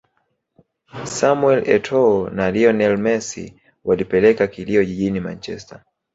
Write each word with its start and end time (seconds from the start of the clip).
Samuel 1.17 1.61
Etoâo 1.75 2.29
na 2.31 2.49
Lionel 2.51 2.97
Messi 2.97 3.61
walipeleka 3.83 4.47
kilio 4.47 4.83
jijini 4.85 5.19
Manchesterr 5.19 5.81